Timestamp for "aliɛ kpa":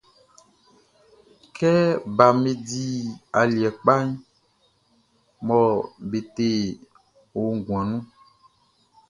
3.39-3.95